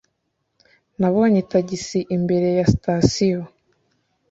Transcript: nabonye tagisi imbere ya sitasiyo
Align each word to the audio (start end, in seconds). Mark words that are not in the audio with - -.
nabonye 0.99 1.39
tagisi 1.51 1.99
imbere 2.15 2.47
ya 2.57 2.65
sitasiyo 2.71 3.41